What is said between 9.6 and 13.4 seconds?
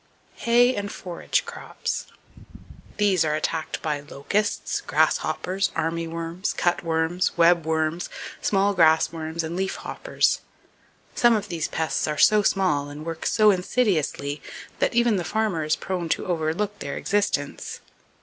hoppers. Some of these pests are so small and work